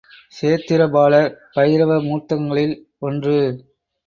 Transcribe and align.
க்ஷேத்திரபாலர், 0.35 1.29
பைரவ 1.55 1.99
மூர்த்தங்களில் 2.01 2.75
ஒன்று. 2.99 3.37